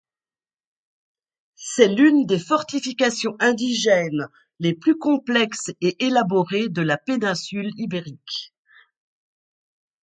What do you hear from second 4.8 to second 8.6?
complexes et élaborées de la péninsule Ibérique.